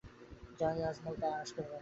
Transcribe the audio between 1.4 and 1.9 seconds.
আসতে হবে না।